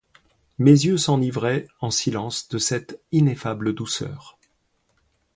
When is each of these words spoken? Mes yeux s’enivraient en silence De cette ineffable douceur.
Mes 0.57 0.71
yeux 0.85 0.97
s’enivraient 0.97 1.67
en 1.79 1.91
silence 1.91 2.47
De 2.47 2.57
cette 2.57 2.99
ineffable 3.11 3.75
douceur. 3.75 4.39